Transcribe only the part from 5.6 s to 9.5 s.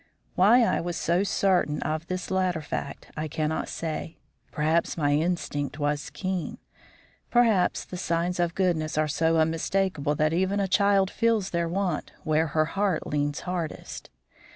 was keen; perhaps the signs of goodness are so